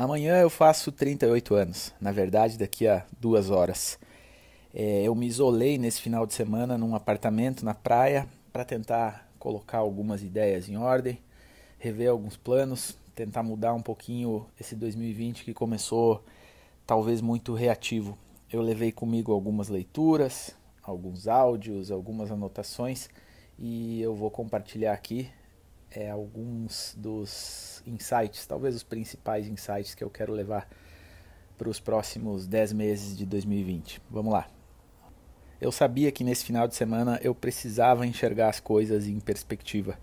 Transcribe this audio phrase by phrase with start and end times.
[0.00, 3.98] Amanhã eu faço 38 anos, na verdade, daqui a duas horas.
[4.72, 9.78] É, eu me isolei nesse final de semana num apartamento na praia para tentar colocar
[9.78, 11.18] algumas ideias em ordem,
[11.80, 16.22] rever alguns planos, tentar mudar um pouquinho esse 2020 que começou
[16.86, 18.16] talvez muito reativo.
[18.52, 23.08] Eu levei comigo algumas leituras, alguns áudios, algumas anotações
[23.58, 25.28] e eu vou compartilhar aqui
[25.90, 30.68] é, alguns dos insights, talvez os principais insights que eu quero levar
[31.56, 34.00] para os próximos 10 meses de 2020.
[34.10, 34.48] Vamos lá.
[35.60, 39.98] Eu sabia que nesse final de semana eu precisava enxergar as coisas em perspectiva.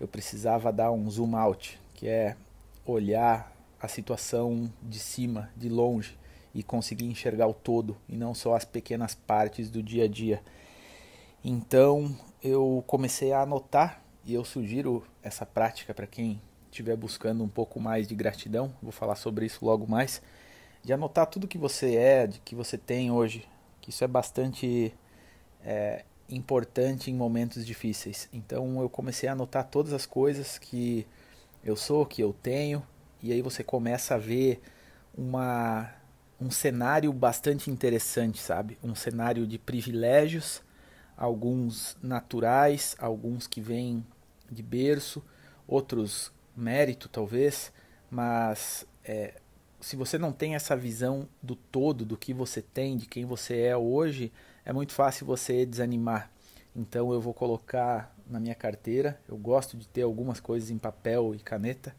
[0.00, 2.36] Eu precisava dar um zoom out, que é
[2.84, 6.18] olhar a situação de cima, de longe
[6.52, 10.42] e conseguir enxergar o todo e não só as pequenas partes do dia a dia.
[11.44, 16.38] Então eu comecei a anotar e eu sugiro essa prática para quem
[16.70, 18.74] estiver buscando um pouco mais de gratidão.
[18.82, 20.20] Vou falar sobre isso logo mais.
[20.82, 23.48] De anotar tudo que você é, de que você tem hoje.
[23.80, 24.94] Que isso é bastante
[25.64, 28.28] é, importante em momentos difíceis.
[28.30, 31.06] Então eu comecei a anotar todas as coisas que
[31.64, 32.82] eu sou, que eu tenho.
[33.22, 34.60] E aí você começa a ver
[35.16, 35.90] uma,
[36.38, 38.76] um cenário bastante interessante, sabe?
[38.84, 40.62] Um cenário de privilégios,
[41.16, 44.04] alguns naturais, alguns que vêm
[44.50, 45.22] de berço,
[45.66, 47.72] outros mérito talvez,
[48.10, 49.34] mas é,
[49.80, 53.60] se você não tem essa visão do todo, do que você tem, de quem você
[53.60, 54.32] é hoje,
[54.64, 56.30] é muito fácil você desanimar.
[56.74, 61.34] Então eu vou colocar na minha carteira, eu gosto de ter algumas coisas em papel
[61.34, 61.94] e caneta.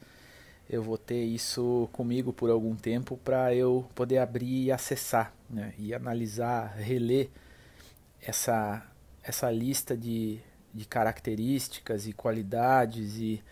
[0.69, 5.73] Eu vou ter isso comigo por algum tempo para eu poder abrir e acessar, né?
[5.79, 7.29] e analisar, reler
[8.21, 8.85] essa,
[9.23, 10.39] essa lista de,
[10.73, 13.43] de características e qualidades e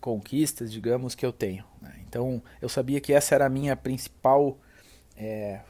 [0.00, 1.64] conquistas, digamos, que eu tenho.
[1.80, 1.94] Né?
[2.08, 4.58] Então, eu sabia que essa era a minha principal
[5.16, 5.60] é,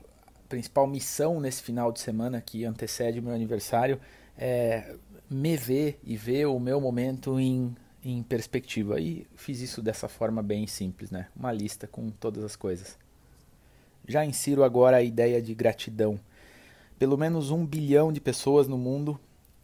[0.50, 4.00] principal missão nesse final de semana que antecede o meu aniversário,
[4.36, 4.94] é
[5.30, 9.00] me ver e ver o meu momento em, em perspectiva.
[9.00, 11.28] E fiz isso dessa forma bem simples, né?
[11.36, 12.98] Uma lista com todas as coisas.
[14.08, 16.18] Já insiro agora a ideia de gratidão.
[16.98, 19.18] Pelo menos um bilhão de pessoas no mundo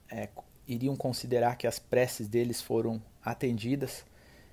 [0.09, 0.29] é,
[0.67, 4.05] iriam considerar que as preces deles foram atendidas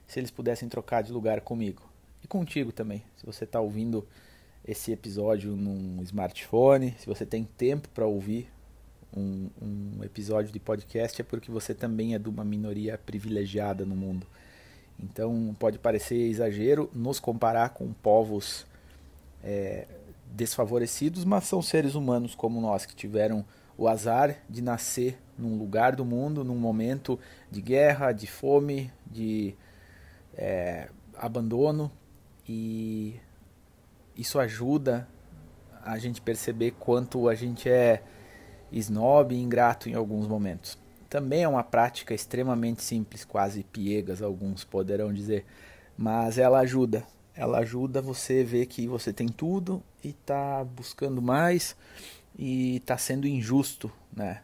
[0.08, 1.82] se eles pudessem trocar de lugar comigo.
[2.24, 3.04] E contigo também.
[3.18, 4.08] Se você está ouvindo
[4.66, 8.50] esse episódio num smartphone, se você tem tempo para ouvir
[9.16, 13.96] um, um, episódio de podcast, é porque você também é de uma minoria privilegiada no
[13.96, 14.26] mundo.
[15.00, 18.66] Então pode parecer exagero nos comparar com povos
[19.44, 19.88] é,
[20.32, 23.46] desfavorecidos, mas são seres humanos como nós que tiveram
[23.78, 27.20] o azar de nascer num lugar do mundo, num momento
[27.50, 29.56] de guerra, de fome, de
[30.36, 31.92] é, abandono
[32.48, 33.20] e
[34.16, 35.08] isso ajuda
[35.84, 38.02] a gente perceber quanto a gente é
[38.72, 40.78] snob e ingrato em alguns momentos.
[41.10, 45.46] Também é uma prática extremamente simples, quase piegas, alguns poderão dizer,
[45.98, 47.06] mas ela ajuda.
[47.36, 51.76] Ela ajuda você ver que você tem tudo e está buscando mais
[52.38, 54.42] e está sendo injusto, né?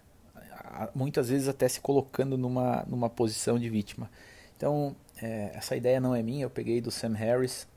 [0.94, 4.10] Muitas vezes até se colocando numa, numa posição de vítima.
[4.56, 7.68] Então, é, essa ideia não é minha, eu peguei do Sam Harris,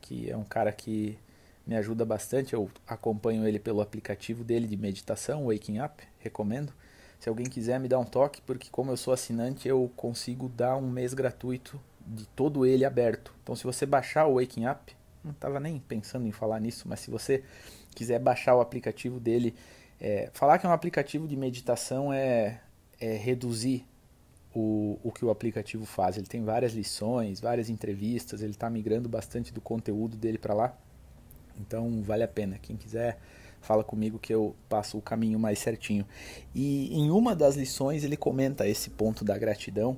[0.00, 1.18] que é um cara que
[1.66, 2.54] me ajuda bastante.
[2.54, 6.72] Eu acompanho ele pelo aplicativo dele de meditação, Waking Up, recomendo.
[7.20, 10.76] Se alguém quiser me dar um toque, porque como eu sou assinante, eu consigo dar
[10.76, 13.34] um mês gratuito de todo ele aberto.
[13.42, 17.00] Então, se você baixar o Waking Up, não estava nem pensando em falar nisso, mas
[17.00, 17.44] se você
[17.98, 19.54] quiser baixar o aplicativo dele,
[20.00, 22.60] é, falar que é um aplicativo de meditação é,
[23.00, 23.84] é reduzir
[24.54, 26.16] o, o que o aplicativo faz.
[26.16, 30.78] Ele tem várias lições, várias entrevistas, ele está migrando bastante do conteúdo dele para lá.
[31.60, 32.56] Então vale a pena.
[32.62, 33.18] Quem quiser,
[33.60, 36.06] fala comigo que eu passo o caminho mais certinho.
[36.54, 39.96] E em uma das lições ele comenta esse ponto da gratidão,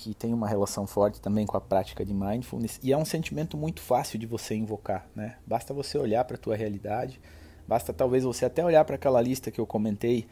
[0.00, 3.54] que tem uma relação forte também com a prática de mindfulness, e é um sentimento
[3.54, 5.36] muito fácil de você invocar, né?
[5.46, 7.20] Basta você olhar para a tua realidade,
[7.68, 10.26] basta talvez você até olhar para aquela lista que eu comentei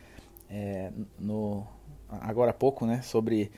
[0.48, 1.66] é, no
[2.08, 3.52] agora há pouco, né, sobre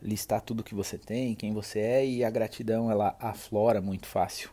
[0.00, 4.50] listar tudo que você tem, quem você é e a gratidão ela aflora muito fácil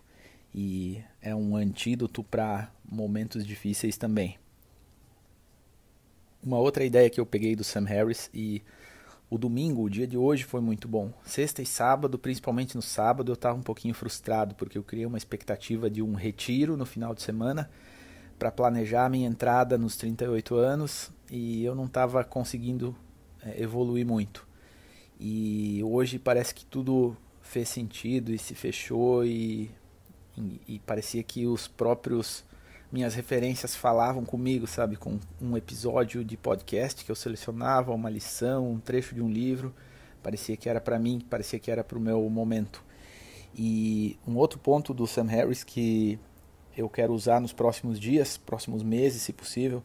[0.56, 4.40] e é um antídoto para momentos difíceis também.
[6.42, 8.64] Uma outra ideia que eu peguei do Sam Harris e
[9.34, 11.12] o domingo, o dia de hoje foi muito bom.
[11.26, 15.18] Sexta e sábado, principalmente no sábado, eu estava um pouquinho frustrado porque eu criei uma
[15.18, 17.68] expectativa de um retiro no final de semana
[18.38, 22.96] para planejar a minha entrada nos 38 anos e eu não estava conseguindo
[23.44, 24.48] é, evoluir muito.
[25.20, 29.72] E hoje parece que tudo fez sentido e se fechou e
[30.68, 32.44] e, parecia que os próprios
[32.94, 38.72] minhas referências falavam comigo, sabe, com um episódio de podcast que eu selecionava, uma lição,
[38.72, 39.74] um trecho de um livro,
[40.22, 42.84] parecia que era para mim, parecia que era para o meu momento.
[43.56, 46.20] E um outro ponto do Sam Harris que
[46.78, 49.82] eu quero usar nos próximos dias, próximos meses, se possível,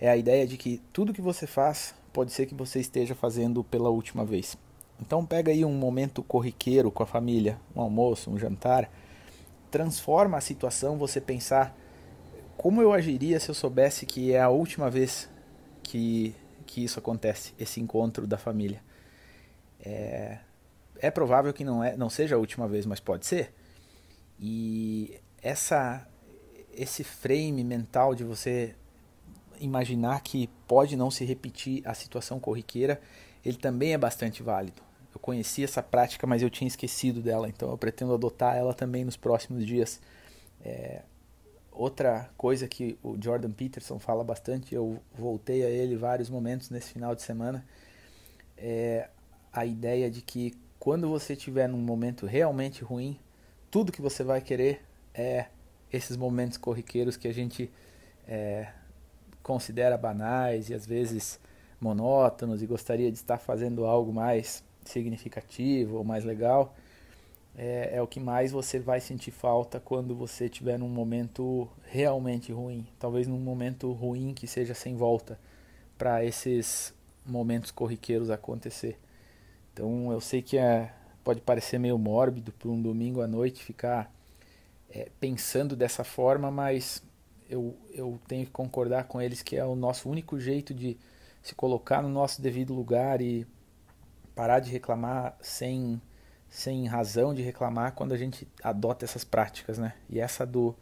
[0.00, 3.62] é a ideia de que tudo que você faz pode ser que você esteja fazendo
[3.62, 4.58] pela última vez.
[5.00, 8.90] Então pega aí um momento corriqueiro com a família, um almoço, um jantar,
[9.70, 11.72] transforma a situação você pensar
[12.58, 15.30] como eu agiria se eu soubesse que é a última vez
[15.80, 16.34] que,
[16.66, 18.82] que isso acontece, esse encontro da família.
[19.80, 20.38] É,
[20.98, 23.54] é provável que não, é, não seja a última vez, mas pode ser.
[24.40, 26.04] E essa,
[26.72, 28.74] esse frame mental de você
[29.60, 33.00] imaginar que pode não se repetir a situação corriqueira,
[33.44, 34.82] ele também é bastante válido.
[35.14, 39.04] Eu conhecia essa prática, mas eu tinha esquecido dela, então eu pretendo adotar ela também
[39.04, 40.00] nos próximos dias.
[40.60, 41.02] É,
[41.78, 46.92] outra coisa que o Jordan Peterson fala bastante, eu voltei a ele vários momentos nesse
[46.92, 47.64] final de semana,
[48.56, 49.08] é
[49.52, 53.16] a ideia de que quando você estiver num momento realmente ruim,
[53.70, 54.84] tudo que você vai querer
[55.14, 55.46] é
[55.92, 57.70] esses momentos corriqueiros que a gente
[58.26, 58.72] é,
[59.40, 61.38] considera banais e às vezes
[61.80, 66.74] monótonos e gostaria de estar fazendo algo mais significativo ou mais legal
[67.56, 72.52] é, é, o que mais você vai sentir falta quando você estiver num momento realmente
[72.52, 72.86] ruim.
[72.98, 75.38] Talvez num momento ruim que seja sem volta
[75.96, 76.94] para esses
[77.26, 78.98] momentos corriqueiros acontecer.
[79.72, 80.92] Então eu sei que é,
[81.24, 84.12] pode parecer meio mórbido para um domingo à noite ficar
[84.90, 87.02] é, pensando dessa forma, mas
[87.48, 90.96] eu, eu tenho que concordar com eles que é o nosso único jeito de
[91.42, 93.46] se colocar no nosso devido lugar e
[94.34, 96.00] parar de reclamar sem
[96.48, 99.94] sem razão de reclamar quando a gente adota essas práticas, né?
[100.08, 100.74] E essa do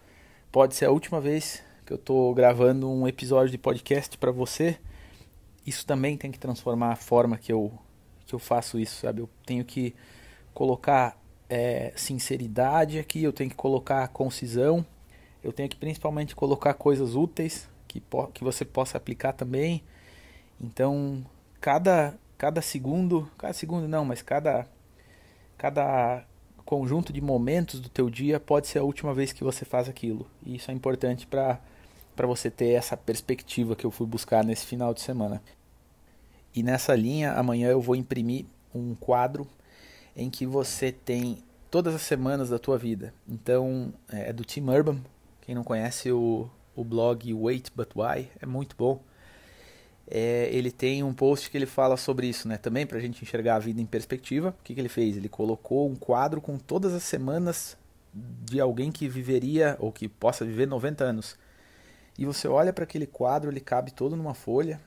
[0.50, 4.78] pode ser a última vez que eu estou gravando um episódio de podcast para você.
[5.66, 7.72] Isso também tem que transformar a forma que eu
[8.26, 9.20] que eu faço isso, sabe?
[9.20, 9.94] Eu tenho que
[10.52, 11.16] colocar
[11.48, 14.84] é, sinceridade aqui, eu tenho que colocar concisão,
[15.44, 18.02] eu tenho que principalmente colocar coisas úteis que,
[18.34, 19.82] que você possa aplicar também.
[20.60, 21.24] Então,
[21.60, 24.66] cada cada segundo, cada segundo não, mas cada
[25.56, 26.24] cada
[26.64, 30.28] conjunto de momentos do teu dia pode ser a última vez que você faz aquilo.
[30.44, 31.60] E isso é importante para
[32.16, 35.42] para você ter essa perspectiva que eu fui buscar nesse final de semana.
[36.54, 39.46] E nessa linha, amanhã eu vou imprimir um quadro
[40.16, 41.36] em que você tem
[41.70, 43.12] todas as semanas da tua vida.
[43.28, 44.98] Então, é do Tim Urban.
[45.42, 48.98] Quem não conhece o, o blog Wait But Why, é muito bom
[50.08, 52.56] é, ele tem um post que ele fala sobre isso, né?
[52.56, 54.54] Também para a gente enxergar a vida em perspectiva.
[54.60, 55.16] O que, que ele fez?
[55.16, 57.76] Ele colocou um quadro com todas as semanas
[58.14, 61.36] de alguém que viveria ou que possa viver 90 anos.
[62.18, 64.80] E você olha para aquele quadro, ele cabe todo numa folha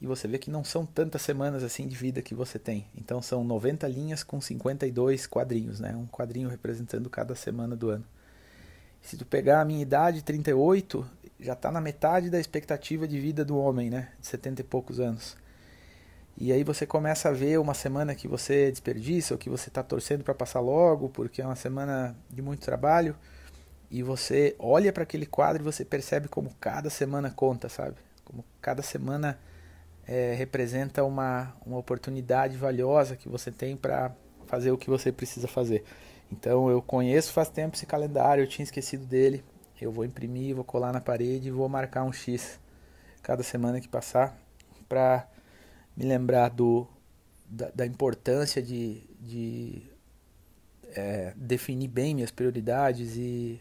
[0.00, 2.86] e você vê que não são tantas semanas assim de vida que você tem.
[2.94, 5.96] Então são 90 linhas com 52 quadrinhos, né?
[5.96, 8.04] Um quadrinho representando cada semana do ano.
[9.00, 13.44] Se tu pegar a minha idade, 38, já está na metade da expectativa de vida
[13.44, 14.08] do homem, né?
[14.20, 15.36] De 70 e poucos anos.
[16.38, 19.82] E aí você começa a ver uma semana que você desperdiça, ou que você está
[19.82, 23.16] torcendo para passar logo, porque é uma semana de muito trabalho.
[23.90, 27.96] E você olha para aquele quadro e você percebe como cada semana conta, sabe?
[28.24, 29.38] Como cada semana
[30.06, 34.12] é, representa uma, uma oportunidade valiosa que você tem para
[34.46, 35.84] fazer o que você precisa fazer.
[36.30, 39.44] Então eu conheço faz tempo esse calendário, eu tinha esquecido dele
[39.84, 42.58] eu vou imprimir, vou colar na parede e vou marcar um X
[43.22, 44.38] cada semana que passar
[44.88, 45.28] para
[45.96, 46.86] me lembrar do,
[47.48, 49.82] da, da importância de, de
[50.94, 53.60] é, definir bem minhas prioridades e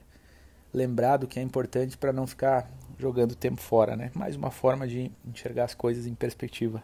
[0.74, 4.12] lembrar do que é importante para não ficar jogando tempo fora, né?
[4.14, 6.84] Mais uma forma de enxergar as coisas em perspectiva.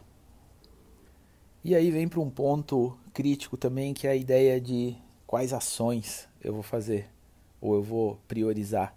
[1.64, 4.96] E aí vem para um ponto crítico também, que é a ideia de
[5.28, 7.08] quais ações eu vou fazer
[7.60, 8.96] ou eu vou priorizar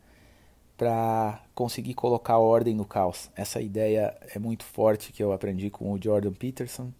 [0.77, 3.31] para conseguir colocar ordem no caos.
[3.37, 6.93] Essa ideia é muito forte que eu aprendi com o Jordan Peterson.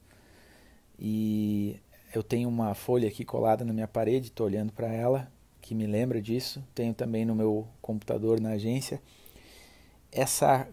[0.99, 1.81] E
[2.15, 5.87] eu tenho uma folha aqui colada na minha parede, estou olhando para ela, que me
[5.87, 6.63] lembra disso.
[6.75, 9.03] Tenho também no meu computador na agência.
[10.13, 10.69] Essa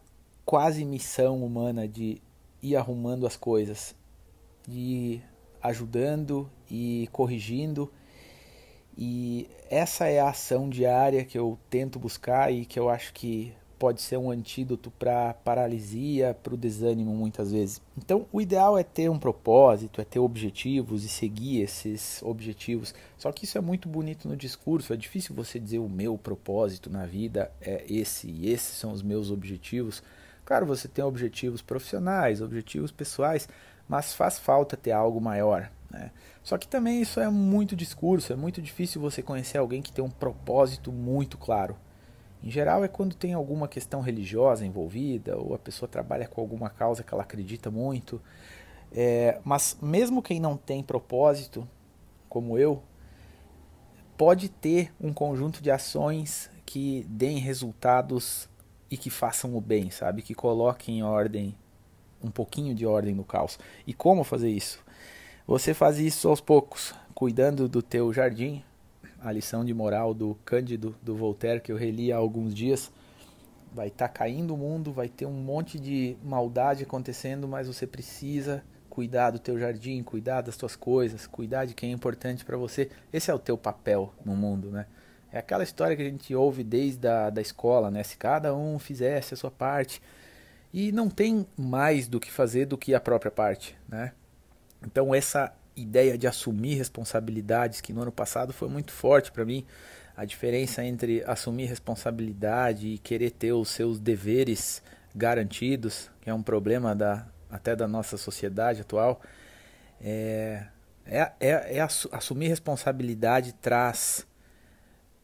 [0.45, 2.21] quase missão humana de
[2.61, 3.95] ir arrumando as coisas,
[4.67, 5.23] de ir
[5.61, 7.91] ajudando e corrigindo
[8.97, 13.53] e essa é a ação diária que eu tento buscar e que eu acho que
[13.81, 17.81] pode ser um antídoto para paralisia, para o desânimo muitas vezes.
[17.97, 22.93] Então, o ideal é ter um propósito, é ter objetivos e seguir esses objetivos.
[23.17, 26.91] Só que isso é muito bonito no discurso, é difícil você dizer o meu propósito
[26.91, 30.03] na vida é esse e esses são os meus objetivos.
[30.45, 33.49] Claro, você tem objetivos profissionais, objetivos pessoais,
[33.89, 35.71] mas faz falta ter algo maior.
[35.91, 36.11] Né?
[36.41, 40.03] Só que também isso é muito discurso, é muito difícil você conhecer alguém que tem
[40.03, 41.75] um propósito muito claro.
[42.41, 46.69] Em geral, é quando tem alguma questão religiosa envolvida, ou a pessoa trabalha com alguma
[46.69, 48.21] causa que ela acredita muito.
[48.91, 51.67] É, mas mesmo quem não tem propósito,
[52.27, 52.81] como eu,
[54.17, 58.49] pode ter um conjunto de ações que deem resultados
[58.89, 60.21] e que façam o bem, sabe?
[60.21, 61.55] Que coloquem em ordem,
[62.23, 63.59] um pouquinho de ordem no caos.
[63.85, 64.83] E como fazer isso?
[65.47, 68.63] Você faz isso aos poucos, cuidando do teu jardim,
[69.19, 72.91] a lição de moral do Cândido do Voltaire que eu reli há alguns dias.
[73.73, 77.87] Vai estar tá caindo o mundo, vai ter um monte de maldade acontecendo, mas você
[77.87, 82.57] precisa cuidar do teu jardim, cuidar das tuas coisas, cuidar de quem é importante para
[82.57, 82.89] você.
[83.11, 84.85] Esse é o teu papel no mundo, né?
[85.31, 88.03] É aquela história que a gente ouve desde a da escola, né?
[88.03, 90.01] Se cada um fizesse a sua parte.
[90.73, 94.11] E não tem mais do que fazer do que a própria parte, né?
[94.85, 99.65] Então essa ideia de assumir responsabilidades que no ano passado foi muito forte para mim.
[100.15, 104.83] A diferença entre assumir responsabilidade e querer ter os seus deveres
[105.15, 109.21] garantidos, que é um problema da, até da nossa sociedade atual,
[110.01, 110.65] é,
[111.05, 114.25] é, é, é assumir responsabilidade traz,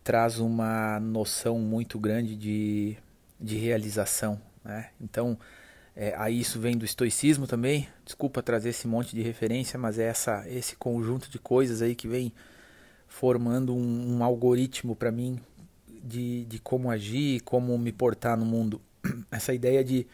[0.03, 2.97] traz uma noção muito grande de,
[3.39, 4.39] de realização.
[4.63, 4.89] Né?
[4.99, 5.37] Então,
[5.99, 7.87] é, aí isso vem do estoicismo também.
[8.05, 12.07] Desculpa trazer esse monte de referência, mas é essa, esse conjunto de coisas aí que
[12.07, 12.31] vem
[13.07, 15.39] formando um, um algoritmo para mim
[16.03, 18.79] de, de como agir, como me portar no mundo.
[19.31, 20.05] Essa ideia de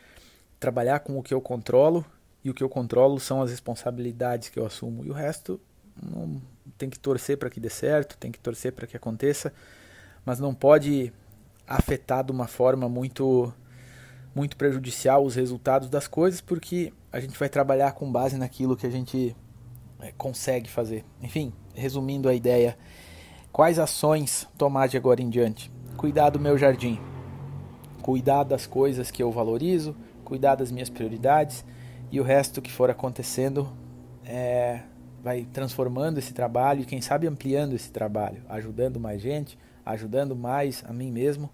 [0.57, 2.05] trabalhar com o que eu controlo
[2.45, 5.59] e o que eu controlo são as responsabilidades que eu assumo e o resto
[6.01, 6.41] não
[6.77, 9.53] tem que torcer para que dê certo, tem que torcer para que aconteça,
[10.25, 11.11] mas não pode
[11.67, 13.53] afetar de uma forma muito
[14.35, 18.87] muito prejudicial os resultados das coisas, porque a gente vai trabalhar com base naquilo que
[18.87, 19.35] a gente
[19.99, 21.05] é, consegue fazer.
[21.21, 22.77] Enfim, resumindo a ideia,
[23.51, 25.71] quais ações tomar de agora em diante?
[25.95, 26.99] Cuidar do meu jardim,
[28.01, 31.63] cuidar das coisas que eu valorizo, cuidar das minhas prioridades
[32.11, 33.71] e o resto que for acontecendo
[34.25, 34.81] é,
[35.23, 40.83] vai transformando esse trabalho e quem sabe ampliando esse trabalho, ajudando mais gente, ajudando mais
[40.87, 41.49] a mim mesmo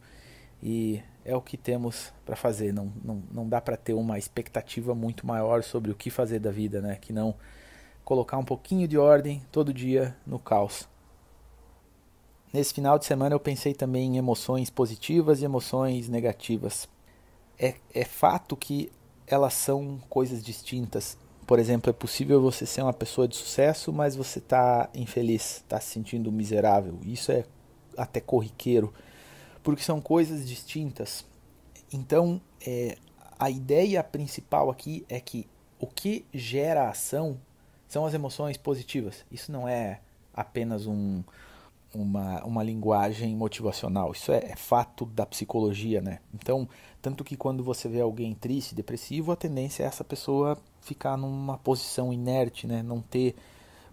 [0.62, 2.74] e é o que temos para fazer.
[2.74, 6.52] Não, não, não dá para ter uma expectativa muito maior sobre o que fazer da
[6.52, 6.98] vida, né?
[7.00, 7.36] Que não
[8.04, 10.88] colocar um pouquinho de ordem todo dia no caos.
[12.52, 16.90] Nesse final de semana eu pensei também em emoções positivas e emoções negativas.
[17.58, 18.92] É, é fato que
[19.28, 21.16] elas são coisas distintas.
[21.46, 25.80] Por exemplo, é possível você ser uma pessoa de sucesso, mas você está infeliz, está
[25.80, 26.98] se sentindo miserável.
[27.04, 27.44] Isso é
[27.96, 28.92] até corriqueiro
[29.64, 31.26] porque são coisas distintas.
[31.92, 32.98] Então, é,
[33.38, 35.48] a ideia principal aqui é que
[35.80, 37.38] o que gera a ação
[37.88, 39.26] são as emoções positivas.
[39.32, 40.02] Isso não é
[40.34, 41.24] apenas um,
[41.94, 46.20] uma, uma linguagem motivacional, isso é, é, fato da psicologia, né?
[46.34, 46.68] Então,
[47.02, 51.58] tanto que quando você vê alguém triste, depressivo, a tendência é essa pessoa ficar numa
[51.58, 52.84] posição inerte, né?
[52.84, 53.36] Não ter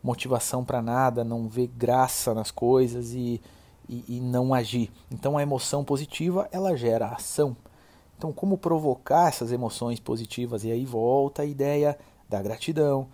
[0.02, 3.40] motivação para nada, não ver graça nas coisas e
[3.88, 4.90] e, e não agir.
[5.10, 7.56] Então a emoção positiva ela gera ação.
[8.16, 10.64] Então como provocar essas emoções positivas?
[10.64, 13.08] E aí volta a ideia da gratidão,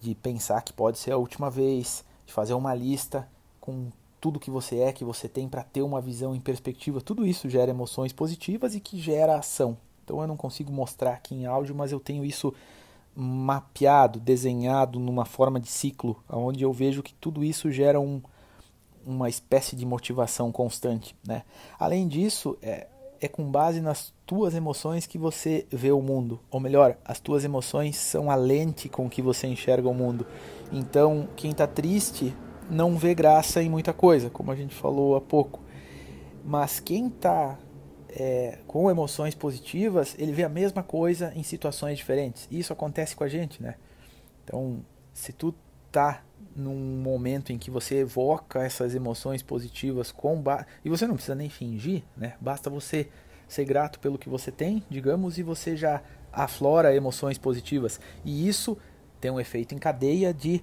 [0.00, 3.28] de pensar que pode ser a última vez, de fazer uma lista
[3.60, 3.90] com
[4.20, 7.00] tudo que você é, que você tem para ter uma visão em perspectiva.
[7.00, 9.76] Tudo isso gera emoções positivas e que gera ação.
[10.04, 12.52] Então eu não consigo mostrar aqui em áudio, mas eu tenho isso
[13.14, 18.22] mapeado, desenhado numa forma de ciclo, onde eu vejo que tudo isso gera um,
[19.06, 21.16] uma espécie de motivação constante.
[21.26, 21.42] Né?
[21.78, 22.86] Além disso, é,
[23.20, 26.40] é com base nas tuas emoções que você vê o mundo.
[26.50, 30.26] Ou melhor, as tuas emoções são a lente com que você enxerga o mundo.
[30.72, 32.34] Então, quem está triste
[32.70, 35.60] não vê graça em muita coisa, como a gente falou há pouco.
[36.44, 37.58] Mas quem está
[38.08, 42.48] é, com emoções positivas, ele vê a mesma coisa em situações diferentes.
[42.50, 43.76] Isso acontece com a gente, né?
[44.44, 45.54] Então, se tu
[45.90, 46.22] tá
[46.54, 50.66] num momento em que você evoca essas emoções positivas com ba...
[50.84, 52.34] e você não precisa nem fingir, né?
[52.40, 53.08] Basta você
[53.48, 58.00] ser grato pelo que você tem, digamos, e você já aflora emoções positivas.
[58.24, 58.78] E isso
[59.20, 60.62] tem um efeito em cadeia de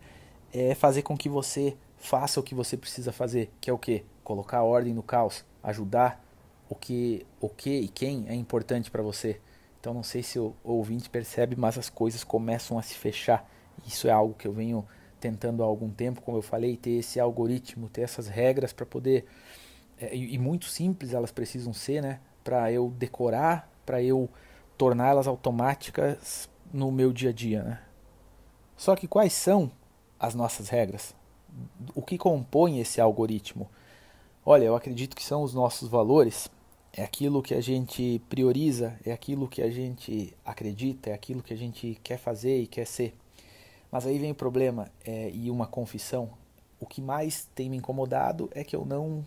[0.53, 4.03] é, fazer com que você faça o que você precisa fazer, que é o que?
[4.24, 6.24] Colocar ordem no caos, ajudar
[6.67, 9.39] o que, o que e quem é importante para você.
[9.79, 13.50] Então não sei se o ouvinte percebe, mas as coisas começam a se fechar.
[13.88, 14.86] Isso é algo que eu venho
[15.19, 19.25] tentando há algum tempo, como eu falei, ter esse algoritmo, ter essas regras para poder
[19.99, 24.29] é, e, e, muito simples elas precisam ser, né, para eu decorar, para eu
[24.77, 27.81] torná-las automáticas no meu dia a dia, né?
[28.77, 29.69] Só que quais são
[30.17, 31.13] as nossas regras?
[31.93, 33.69] O que compõe esse algoritmo?
[34.45, 36.49] Olha, eu acredito que são os nossos valores,
[36.93, 41.53] é aquilo que a gente prioriza, é aquilo que a gente acredita, é aquilo que
[41.53, 43.13] a gente quer fazer e quer ser.
[43.91, 46.31] Mas aí vem o problema é, e uma confissão.
[46.79, 49.25] O que mais tem me incomodado é que eu não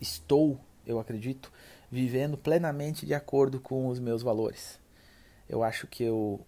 [0.00, 1.52] estou, eu acredito,
[1.90, 4.78] vivendo plenamente de acordo com os meus valores.
[5.48, 6.40] Eu acho que eu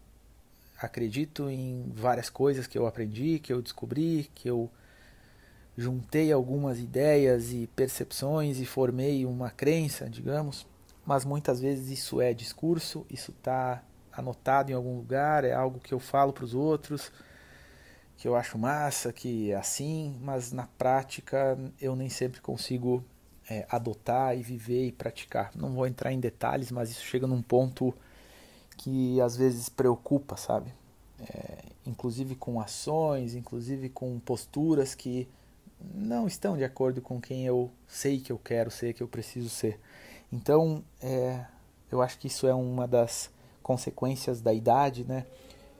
[0.78, 4.70] acredito em várias coisas que eu aprendi, que eu descobri, que eu
[5.76, 10.66] juntei algumas ideias e percepções e formei uma crença, digamos,
[11.04, 13.82] mas muitas vezes isso é discurso, isso está
[14.12, 17.10] anotado em algum lugar, é algo que eu falo para os outros,
[18.16, 23.04] que eu acho massa, que é assim, mas na prática eu nem sempre consigo
[23.50, 25.50] é, adotar e viver e praticar.
[25.54, 27.94] Não vou entrar em detalhes, mas isso chega num ponto
[28.76, 30.72] que às vezes preocupa, sabe?
[31.20, 35.28] É, inclusive com ações, inclusive com posturas que
[35.94, 39.48] não estão de acordo com quem eu sei que eu quero ser, que eu preciso
[39.48, 39.80] ser.
[40.32, 41.44] Então, é,
[41.90, 43.30] eu acho que isso é uma das
[43.62, 45.26] consequências da idade, né?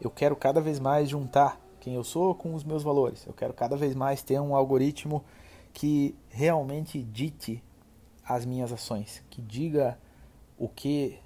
[0.00, 3.26] Eu quero cada vez mais juntar quem eu sou com os meus valores.
[3.26, 5.24] Eu quero cada vez mais ter um algoritmo
[5.72, 7.60] que realmente dite
[8.24, 9.98] as minhas ações, que diga
[10.56, 11.18] o que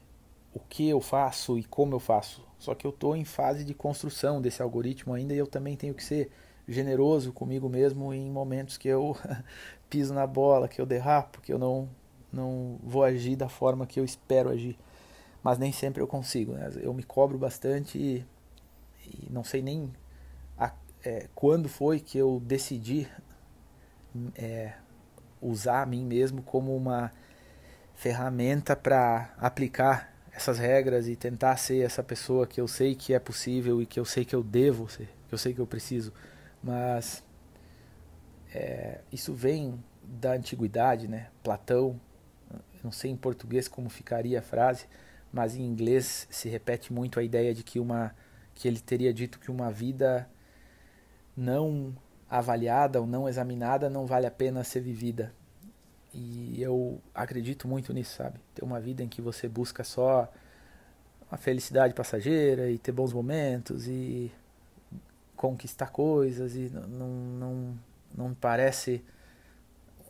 [0.54, 2.42] o que eu faço e como eu faço.
[2.58, 5.92] Só que eu estou em fase de construção desse algoritmo ainda e eu também tenho
[5.92, 6.30] que ser
[6.66, 9.14] generoso comigo mesmo em momentos que eu
[9.90, 11.86] piso na bola, que eu derrapo, que eu não
[12.32, 14.78] não vou agir da forma que eu espero agir.
[15.42, 16.52] Mas nem sempre eu consigo.
[16.54, 16.70] Né?
[16.80, 18.24] Eu me cobro bastante e,
[19.06, 19.92] e não sei nem
[21.04, 23.08] é, quando foi que eu decidi
[24.34, 24.74] é,
[25.40, 27.12] usar a mim mesmo como uma
[27.94, 33.18] ferramenta para aplicar essas regras e tentar ser essa pessoa que eu sei que é
[33.18, 36.12] possível e que eu sei que eu devo ser, que eu sei que eu preciso.
[36.62, 37.24] Mas
[38.52, 41.28] é, isso vem da antiguidade, né?
[41.42, 41.98] Platão,
[42.84, 44.86] não sei em português como ficaria a frase,
[45.32, 48.14] mas em inglês se repete muito a ideia de que uma
[48.54, 50.26] que ele teria dito que uma vida
[51.36, 51.94] não
[52.28, 55.32] avaliada ou não examinada não vale a pena ser vivida.
[56.12, 58.40] E eu acredito muito nisso, sabe?
[58.54, 60.30] Ter uma vida em que você busca só
[61.30, 64.32] a felicidade passageira e ter bons momentos e
[65.36, 67.78] conquistar coisas e não não
[68.16, 69.04] não me parece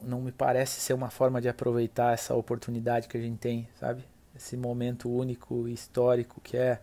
[0.02, 4.04] não me parece ser uma forma de aproveitar essa oportunidade que a gente tem, sabe?
[4.36, 6.78] Esse momento único histórico que é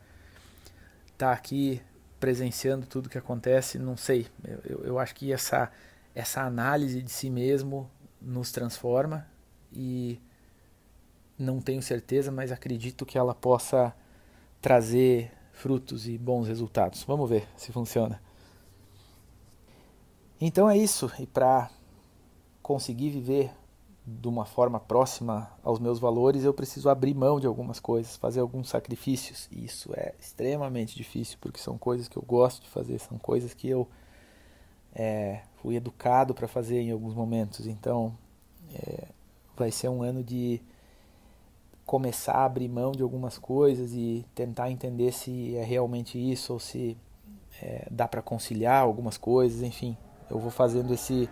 [1.06, 1.82] estar tá aqui
[2.24, 4.28] presenciando tudo que acontece, não sei.
[4.64, 5.70] Eu, eu acho que essa,
[6.16, 9.28] essa análise de si mesmo nos transforma
[9.74, 10.22] e
[11.38, 13.94] não tenho certeza, mas acredito que ela possa
[14.62, 17.04] trazer frutos e bons resultados.
[17.04, 18.22] Vamos ver se funciona.
[20.40, 21.70] Então é isso, e para
[22.62, 23.52] conseguir viver
[24.06, 28.42] de uma forma próxima aos meus valores, eu preciso abrir mão de algumas coisas, fazer
[28.42, 29.48] alguns sacrifícios.
[29.52, 33.54] E isso é extremamente difícil, porque são coisas que eu gosto de fazer, são coisas
[33.54, 33.88] que eu
[34.94, 37.66] é, fui educado para fazer em alguns momentos.
[37.66, 38.14] Então,
[38.74, 39.06] é,
[39.56, 40.62] vai ser um ano de
[41.86, 46.60] começar a abrir mão de algumas coisas e tentar entender se é realmente isso ou
[46.60, 46.98] se
[47.62, 49.62] é, dá para conciliar algumas coisas.
[49.62, 49.98] Enfim,
[50.30, 51.30] eu vou fazendo esse,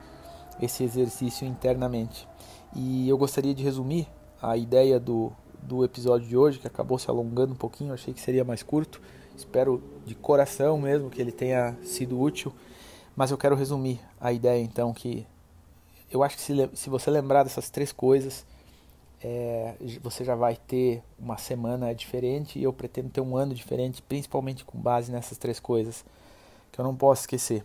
[0.62, 2.28] esse exercício internamente.
[2.76, 4.08] E eu gostaria de resumir
[4.42, 5.32] a ideia do,
[5.62, 9.02] do episódio de hoje, que acabou se alongando um pouquinho, achei que seria mais curto.
[9.36, 12.54] Espero de coração mesmo que ele tenha sido útil.
[13.16, 15.26] Mas eu quero resumir a ideia então que
[16.10, 18.46] eu acho que se, se você lembrar dessas três coisas,
[19.24, 24.02] é, você já vai ter uma semana diferente e eu pretendo ter um ano diferente,
[24.02, 26.04] principalmente com base nessas três coisas
[26.72, 27.64] que eu não posso esquecer.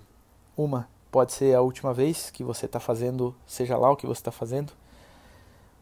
[0.57, 4.21] Uma, pode ser a última vez que você está fazendo, seja lá o que você
[4.21, 4.73] está fazendo.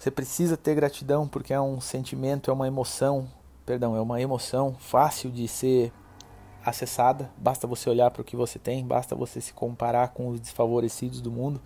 [0.05, 3.27] Você precisa ter gratidão porque é um sentimento, é uma emoção,
[3.64, 5.90] perdão, é uma emoção fácil de ser
[6.62, 7.31] acessada.
[7.38, 11.23] Basta você olhar para o que você tem, basta você se comparar com os desfavorecidos
[11.23, 11.59] do mundo,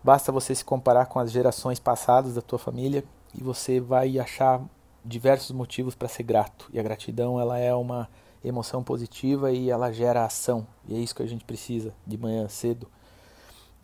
[0.00, 3.02] basta você se comparar com as gerações passadas da tua família
[3.34, 4.62] e você vai achar
[5.04, 6.70] diversos motivos para ser grato.
[6.72, 8.08] E a gratidão ela é uma
[8.44, 10.64] emoção positiva e ela gera ação.
[10.86, 12.86] E é isso que a gente precisa de manhã cedo.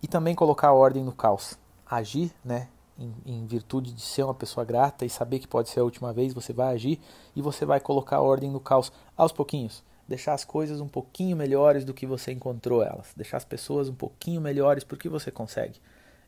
[0.01, 1.59] E também colocar ordem no caos.
[1.85, 2.69] Agir, né?
[2.99, 6.13] Em, em, virtude de ser uma pessoa grata e saber que pode ser a última
[6.13, 7.01] vez, você vai agir
[7.35, 9.85] e você vai colocar ordem no caos aos pouquinhos.
[10.09, 13.13] Deixar as coisas um pouquinho melhores do que você encontrou elas.
[13.17, 15.81] Deixar as pessoas um pouquinho melhores porque você consegue.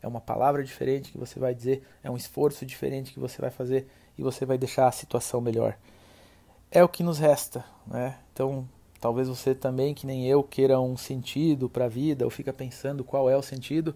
[0.02, 3.50] É uma palavra diferente que você vai dizer, é um esforço diferente que você vai
[3.50, 5.76] fazer e você vai deixar a situação melhor.
[6.70, 8.18] É o que nos resta, né?
[8.32, 8.68] Então,
[9.00, 13.02] talvez você também, que nem eu, queira um sentido para a vida ou fica pensando
[13.02, 13.94] qual é o sentido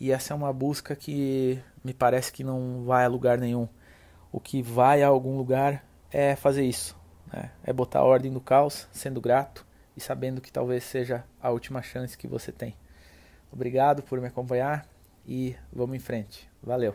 [0.00, 3.68] e essa é uma busca que me parece que não vai a lugar nenhum.
[4.30, 6.96] O que vai a algum lugar é fazer isso.
[7.32, 7.50] Né?
[7.64, 12.16] É botar ordem no caos, sendo grato e sabendo que talvez seja a última chance
[12.16, 12.76] que você tem.
[13.52, 14.86] Obrigado por me acompanhar
[15.26, 16.48] e vamos em frente.
[16.62, 16.94] Valeu!